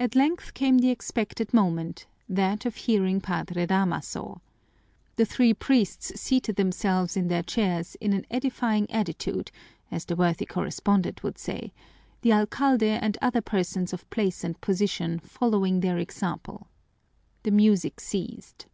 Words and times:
At 0.00 0.16
length 0.16 0.52
came 0.52 0.78
the 0.78 0.90
expected 0.90 1.54
moment, 1.54 2.08
that 2.28 2.66
of 2.66 2.74
hearing 2.74 3.20
Padre 3.20 3.66
Damaso. 3.66 4.42
The 5.14 5.24
three 5.24 5.54
priests 5.54 6.20
seated 6.20 6.56
themselves 6.56 7.16
in 7.16 7.28
their 7.28 7.44
chairs 7.44 7.94
in 8.00 8.12
an 8.14 8.26
edifying 8.32 8.90
attitude, 8.90 9.52
as 9.92 10.06
the 10.06 10.16
worthy 10.16 10.44
correspondent 10.44 11.22
would 11.22 11.38
say, 11.38 11.72
the 12.22 12.32
alcalde 12.32 12.82
and 12.88 13.16
other 13.22 13.40
persons 13.40 13.92
of 13.92 14.10
place 14.10 14.42
and 14.42 14.60
position 14.60 15.20
following 15.20 15.78
their 15.78 15.98
example. 15.98 16.66
The 17.44 17.52
music 17.52 18.00
ceased. 18.00 18.66